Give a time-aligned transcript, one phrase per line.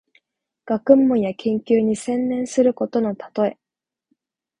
[0.65, 3.59] 学問や研究に専念することのたとえ。